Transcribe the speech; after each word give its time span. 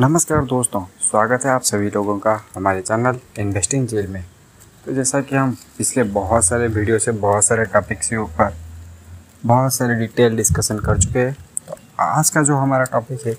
नमस्कार 0.00 0.44
दोस्तों, 0.44 0.80
स्वागत 1.00 1.44
है 1.44 1.50
आप 1.50 1.62
सभी 1.62 1.88
लोगों 1.90 2.16
का 2.18 2.32
हमारे 2.54 2.80
चैनल 2.80 3.18
इन्वेस्टिंग 3.38 3.86
जेल 3.88 4.06
में। 4.06 4.22
तो 4.84 4.92
जैसा 4.92 5.20
कि 5.20 5.36
हम 5.36 5.50
पिछले 5.78 6.02
बहुत 6.04 6.44
सारे 6.44 6.68
वीडियो 6.68 6.98
से 6.98 7.12
बहुत 7.14 7.44
सारे 7.44 7.64
टॉपिक्स 7.64 8.08
के 8.08 8.16
ऊपर 8.16 8.54
बहुत 9.46 9.74
सारे 9.74 9.94
डिटेल 9.94 10.36
डिस्कशन 10.36 10.78
कर 10.78 10.98
चुके 10.98 11.18
हैं 11.18 11.36
तो 11.68 11.76
आज 12.00 12.30
का 12.30 12.42
जो 12.42 12.56
हमारा 12.56 12.84
टॉपिक 12.84 13.26
है, 13.26 13.36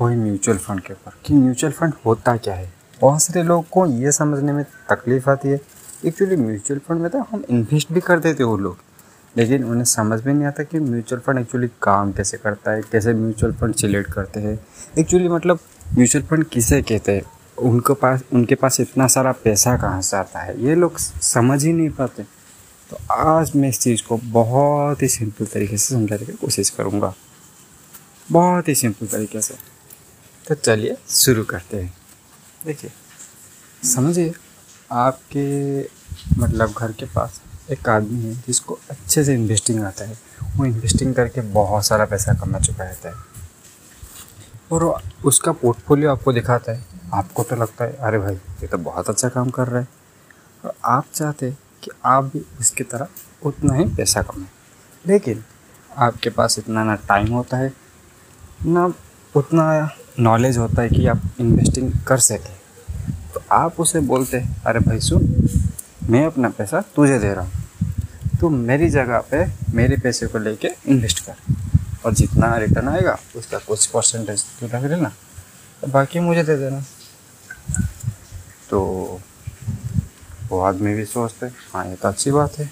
वो 0.00 0.06
है 0.06 0.16
म्यूचुअल 0.16 0.58
फंड 0.58 0.80
के 0.80 0.92
ऊपर। 0.92 1.12
कि 1.26 1.34
म्यूचुअल 1.34 1.72
फंड 1.72 1.92
होता 2.06 2.36
क्या 2.36 2.54
है? 2.54 2.70
बहुत 3.00 3.22
सारे 3.22 3.42
लोगों 3.42 3.62
को 3.70 3.86
ये 3.94 4.12
समझने 4.12 4.52
में 4.52 4.64
तकलीफ़ 4.90 5.30
आती 5.30 5.48
है। 5.48 5.60
एक्चुअली 6.06 6.36
म्यूचुअल 6.36 6.80
फंड 6.88 7.00
में 7.00 7.10
तो 7.10 7.22
हम 7.30 7.44
इन्वेस्ट 7.50 7.92
भी 7.92 8.00
कर 8.00 8.20
देते 8.20 8.44
वो 8.44 8.56
लोग, 8.56 8.76
लेकिन 9.36 9.64
उन्हें 9.64 9.84
समझ 9.86 10.24
में 10.26 10.32
नहीं 10.34 10.46
आता 10.46 10.62
कि 10.62 10.80
म्यूचुअल 10.80 11.22
फंड 11.22 11.38
एक्चुअली 11.38 11.68
काम 11.82 12.12
कैसे 12.12 12.36
करता 12.36 12.70
है, 12.70 12.82
कैसे 12.92 13.14
म्यूचुअल 13.14 13.52
फंड 13.54 13.74
सिलेक्ट 13.76 14.12
करते 14.12 14.40
हैं। 14.40 14.58
एक्चुअली 14.98 15.28
मतलब 15.28 15.58
म्यूचुअल 15.94 16.24
फंड 16.24 16.44
किसे 16.44 16.82
कहते 16.82 17.12
हैं? 17.12 17.22
उनके 17.58 17.94
पास 17.94 18.20
उनके 18.32 18.54
पास 18.54 18.80
इतना 18.80 19.06
सारा 19.06 19.32
पैसा 19.32 19.76
कहाँ 19.76 20.02
से 20.02 20.16
आता 20.16 20.40
है? 20.40 20.64
ये 20.64 20.74
लोग 20.74 20.98
समझ 20.98 21.64
ही 21.64 21.72
नहीं 21.72 21.90
पाते। 21.90 22.22
तो 22.90 23.14
आज 23.14 23.52
मैं 23.56 23.68
इस 23.68 23.80
चीज़ 23.80 24.02
को 24.02 24.16
बहुत 24.16 25.02
ही 25.02 25.08
सिंपल 25.08 25.46
तरीके 25.46 25.78
से 25.78 25.94
समझाने 25.94 26.26
की 26.26 26.32
कोशिश 26.32 26.70
करूँगा। 26.70 27.14
बहुत 28.32 28.68
ही 28.68 28.74
सिंपल 28.74 29.06
तरीके 29.06 29.40
से। 29.40 29.54
तो 30.48 30.54
चलिए, 30.54 30.96
शुरू 31.08 31.44
करते 31.44 31.76
हैं। 31.76 31.94
देखिए, 32.66 32.90
समझिए, 33.88 34.34
आपके 34.92 35.82
मतलब 36.38 36.74
घर 36.78 36.92
के 36.92 37.06
पास 37.06 37.42
एक 37.70 37.88
आदमी 37.88 38.20
है 38.20 38.34
जिसको 38.34 38.78
अच्छे 38.90 39.24
से 39.24 39.34
इन्वेस्टिंग 39.34 39.84
आता 39.84 40.04
है। 40.04 40.18
वो 40.56 40.64
इन्वेस्टिंग 40.64 41.14
करके 41.14 41.40
बहुत 41.40 41.86
सारा 41.86 42.04
पैसा 42.04 42.34
कमा 42.34 42.58
चुका 42.58 42.84
रहता 42.84 43.08
है। 43.08 43.27
और 44.72 45.02
उसका 45.24 45.52
पोर्टफोलियो 45.52 46.10
आपको 46.10 46.32
दिखाता 46.32 46.72
है। 46.72 46.84
आपको 47.14 47.42
तो 47.42 47.56
लगता 47.56 47.84
है, 47.84 47.92
अरे 47.92 48.18
भाई, 48.18 48.34
ये 48.34 48.66
तो 48.66 48.78
बहुत 48.78 49.08
अच्छा 49.08 49.28
काम 49.28 49.50
कर 49.50 49.68
रहा 49.68 49.80
है। 49.80 49.88
और 50.64 50.74
आप 50.84 51.04
चाहते 51.14 51.46
हैं 51.46 51.58
कि 51.82 51.90
आप 52.04 52.24
भी 52.24 52.44
उसकी 52.60 52.84
तरह 52.84 53.08
उतना 53.42 53.74
ही 53.74 53.84
पैसा 53.84 54.22
कमाएँ। 54.22 54.48
लेकिन 55.06 55.44
आपके 55.96 56.30
पास 56.30 56.58
इतना 56.58 56.84
ना 56.84 56.94
टाइम 56.94 57.32
होता 57.32 57.56
है, 57.56 57.72
ना 58.66 58.92
उतना 59.36 59.90
नॉलेज 60.20 60.58
होता 60.58 60.82
है 60.82 60.88
कि 60.88 61.06
आप 61.06 61.22
इन्वेस्टिंग 61.40 61.92
कर 62.06 62.18
सकें। 62.18 62.56
तो 63.34 63.42
आप 63.52 63.80
उसे 63.80 64.00
बोलते 64.00 64.36
हैं, 64.36 64.62
अरे 64.62 64.80
भाई, 64.80 65.00
सुन, 65.00 65.48
मैं 66.10 66.26
अपना 66.26 66.48
पैसा 66.48 66.80
तुझे 66.80 67.18
दे 67.18 67.34
रहा 67.34 67.44
हूँ। 67.44 67.52
तो 68.40 68.48
मेरी 68.48 68.88
जगह 68.90 69.18
पे 69.20 69.46
मेरे 69.74 69.96
पैसे 69.96 70.26
को 70.26 70.38
लेके 70.38 70.68
इन्वेस्ट 70.86 71.17
और 72.08 72.14
जितना 72.14 72.56
रिटर्न 72.56 72.88
आएगा, 72.88 73.16
उसका 73.36 73.58
कुछ 73.60 73.86
परसेंटेज 73.86 74.44
तो 74.60 74.66
रख 74.66 74.84
लेना 74.84 75.08
तो 75.82 75.86
बाकी 75.86 76.20
मुझे 76.20 76.42
दे 76.42 76.56
देना। 76.56 76.80
तो 78.70 78.80
वो 80.48 80.60
आदमी 80.60 80.94
भी 80.94 81.04
सोचते 81.04 81.46
हाँ 81.72 81.84
ये 81.86 81.94
तो 81.94 82.08
अच्छी 82.08 82.30
बात 82.30 82.58
है। 82.58 82.70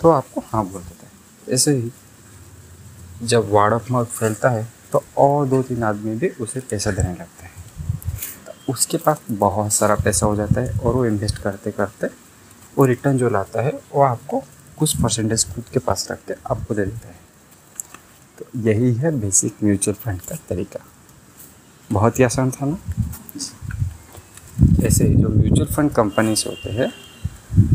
तो 0.00 0.10
आपको 0.10 0.42
हाँ 0.46 0.64
बोल 0.64 0.82
देते 0.82 1.06
हैं। 1.06 1.54
ऐसे 1.54 1.72
ही 1.72 1.90
जब 3.22 3.50
वार्ड 3.50 3.74
ऑफ़ 3.74 3.92
माउथ 3.92 4.06
फैलता 4.06 4.50
है 4.50 4.66
तो 4.92 5.02
और 5.18 5.46
दो 5.48 5.62
तीन 5.62 5.82
आदमी 5.82 6.14
भी 6.16 6.28
उसे 6.40 6.60
पैसा 6.62 6.90
देने 6.90 7.10
लगते 7.10 7.44
हैं। 7.44 7.52
तो 8.46 8.72
उसके 8.72 8.96
पास 8.98 9.20
बहुत 9.30 9.72
सारा 9.72 9.94
पैसा 9.96 10.26
हो 10.26 10.36
जाता 10.36 10.60
है, 10.60 10.70
और 10.70 10.94
वो 10.94 11.04
इन्वेस्ट 11.06 11.38
करते 11.38 11.70
करते 11.72 12.10
वो 12.78 12.84
रिटर्न 12.84 13.18
जो 13.18 13.30
लाता 13.30 13.62
है, 13.62 13.72
वो 13.94 14.02
आपको 14.02 14.42
कुछ 14.78 14.96
परसेंटेज 15.02 15.44
खुद 15.54 15.64
के 15.72 15.78
पास 15.80 16.08
रख 16.10 16.24
के 16.28 16.34
आपको 16.50 16.74
दे 16.74 16.84
देता 16.84 17.08
है। 17.08 17.24
तो 18.38 18.44
यही 18.60 18.92
है 18.94 19.10
बेसिक 19.20 19.62
म्यूचुअल 19.64 19.96
फंड 19.96 20.20
का 20.20 20.36
तरीका। 20.48 20.80
बहुत 21.90 22.18
ही 22.18 22.24
आसान 22.24 22.50
था 22.50 22.66
ना? 22.66 22.76
ऐसे 24.86 25.04
जो 25.04 25.28
म्यूचुअल 25.28 25.68
फंड 25.68 25.90
कंपनीज़ 25.92 26.44
होते 26.48 26.70
हैं, 26.72 26.92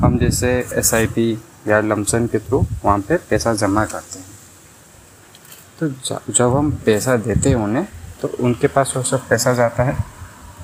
हम 0.04 0.18
जैसे 0.20 0.52
एसआईपी 0.74 1.32
या 1.68 1.80
लमसन 1.82 2.28
के 2.28 2.40
थ्रू 2.40 2.66
वहाँ 2.86 3.00
पे 3.00 3.18
पैसा 3.30 3.54
जमा 3.54 3.86
करते 3.86 4.20
हैं। 4.20 4.30
तो 5.80 6.34
जब 6.34 6.56
हम 6.56 6.72
पैसा 6.86 7.16
देते 7.18 7.50
हैं 7.50 7.56
उन्हें 7.58 7.86
तो 8.22 8.28
उनके 8.40 8.68
पास 8.68 8.94
वो 8.98 9.04
सब 9.04 9.28
पैसा 9.30 9.54
जाता 9.54 9.84
है 9.84 9.96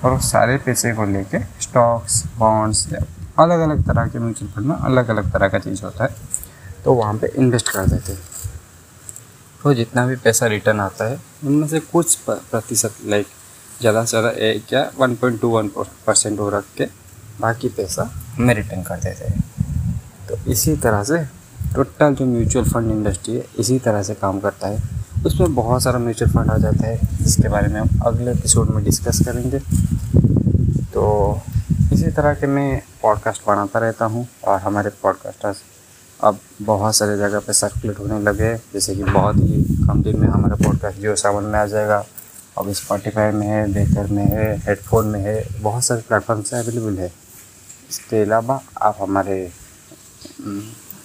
और 0.04 0.12
वो 0.12 0.20
सारे 0.22 0.58
पैसे 0.58 0.94
को 0.94 1.06
लेके 1.06 1.40
स्टॉक्स 1.62 2.24
बॉन्ड्स 2.38 2.88
या 2.94 3.00
अलग 3.40 3.60
अलग 3.60 3.86
तरह 3.88 4.08
के 4.08 4.20
म्यूचुअल 4.20 4.52
फंड 4.52 4.66
में 4.66 4.76
अलग 4.76 5.10
अलग 5.10 5.32
तरह 5.34 5.48
का 5.48 5.60
चीज़ 5.60 5.84
होता 5.84 6.04
है 6.04 6.16
तो 6.84 6.94
वहाँ 6.94 7.14
पे 7.18 7.28
इन्वेस्ट 7.38 7.70
कर 7.70 7.88
देते 7.88 8.12
हैं। 8.14 8.20
तो 9.64 9.74
जितना 9.74 10.06
भी 10.08 10.16
पैसा 10.16 10.48
रिटर्न 10.48 10.80
आता 10.80 11.06
है, 11.06 11.20
उनमें 11.46 11.68
से 11.68 11.80
कुछ 11.82 12.16
प्रतिशत 12.26 12.96
लाइक 13.06 13.28
ज़्यादा 13.80 14.04
से 14.04 14.10
ज़्यादा 14.10 14.30
एक 14.48 14.74
या 14.74 14.92
one 15.00 15.16
point 15.16 15.40
two 15.42 15.50
one 15.50 15.68
percent 15.78 16.40
वो 16.40 16.50
रख 16.50 16.66
के 16.78 16.86
बाकी 17.42 17.70
पैसा 17.70 18.10
हमें 18.36 18.54
रिटर्न 18.56 18.84
कर 18.84 19.00
देते 19.00 19.26
हैं। 19.26 19.44
तो 20.30 20.38
इसी 20.52 20.76
तरह 20.76 21.04
से 21.04 21.18
टोटल 21.76 22.16
जो 22.16 22.26
म्यूचुअल 22.26 22.66
फंड 22.66 22.92
इंडस्ट्री 22.92 23.36
है, 23.36 23.46
इसी 23.60 23.80
तरह 23.80 24.04
से 24.04 24.14
काम 24.16 24.40
करता 24.40 24.68
है। 24.68 24.82
उसमें 25.26 25.56
बहुत 25.56 25.84
सारा 25.84 26.00
म्यूचुअल 26.00 26.32
फंड 26.32 26.52
आ 26.52 26.58
जाता 26.58 26.88
है, 26.88 26.98
जिसके 27.18 27.50
बारे 27.50 27.68
में 27.68 27.80
हम 27.80 28.02
अगले 28.06 28.32
एपिसोड 28.32 28.70
में 28.70 28.84
डिस्कस 28.84 29.20
करेंगे। 29.26 29.60
तो 30.94 31.42
इसी 31.94 32.12
तरह 32.12 32.34
के 32.34 32.48
मैं 32.48 32.82
पॉडकास्ट 33.02 33.48
बनाता 33.48 33.80
रहता 33.80 34.06
हूँ 34.06 34.28
और 34.48 34.60
हमारे 34.60 34.90
पॉडकास्टर्स 35.04 35.62
अब 36.20 36.40
बहुत 36.62 36.96
सारे 36.96 37.18
जगह 37.18 37.40
पे 37.40 37.54
सर्कुलेट 37.54 38.00
होने 38.00 38.20
लगे, 38.20 38.56
जैसे 38.74 38.96
कि 38.96 39.04
बहुत 39.04 39.36
ही 39.36 39.64
कम 39.88 40.02
दिन 40.04 40.20
में 40.20 40.28
हमारा 40.28 40.56
पॉडकास्ट 40.56 41.00
जियो 41.00 41.16
सावन 41.16 41.44
में 41.44 41.60
आ 41.60 41.66
जाएगा। 41.66 42.04
अब 42.58 42.72
स्पॉटीफाई 42.74 43.32
में 43.32 43.46
है 43.48 43.72
बेहतर 43.74 44.08
में 44.08 44.24
है 44.24 44.58
हेडफोन 44.58 45.08
में 45.08 45.20
है, 45.20 45.62
बहुत 45.62 45.84
सारे 45.84 46.02
प्लेटफॉर्म 46.02 46.42
से 46.42 46.58
अवेलेबल 46.60 46.98
है। 47.00 47.12
इसके 47.90 48.22
अलावा 48.22 48.62
आप 48.82 48.98
हमारे 49.02 49.40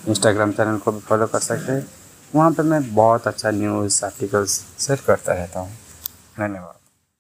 इंस्टाग्राम 0.09 0.53
चैनल 0.53 0.79
को 0.79 0.93
भी 0.93 1.01
फॉलो 1.01 1.27
कर 1.27 1.41
सकते 1.41 1.73
हैं। 1.73 1.87
वहाँ 2.35 2.51
पर 2.53 2.63
मैं 2.63 2.95
बहुत 2.95 3.27
अच्छा 3.27 3.51
न्यूज़ 3.51 4.05
आर्टिकल्स 4.05 4.61
शेयर 4.79 5.03
करता 5.07 5.33
रहता 5.33 5.61
हूँ। 5.61 5.73
धन्यवाद। 6.39 6.82